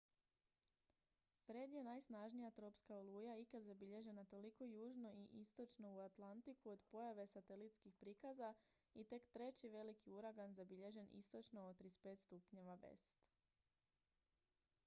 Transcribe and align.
fred 1.47 1.73
je 1.75 1.81
najsnažnija 1.87 2.49
tropska 2.59 2.95
oluja 3.01 3.35
ikad 3.41 3.63
zabilježena 3.63 4.23
toliko 4.25 4.65
južno 4.65 5.11
i 5.13 5.25
istočno 5.41 5.91
u 5.95 5.99
atlantiku 6.05 6.69
od 6.71 6.81
pojave 6.91 7.27
satelitskih 7.27 7.95
prikaza 7.99 8.53
i 8.95 9.03
tek 9.03 9.29
treći 9.37 9.69
veliki 9.69 10.11
uragan 10.11 10.53
zabilježen 10.53 11.09
istočno 11.11 11.65
od 11.67 11.81
35° 11.81 12.41
w 12.93 12.97